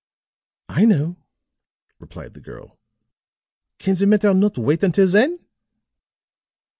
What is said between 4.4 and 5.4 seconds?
wait until then?"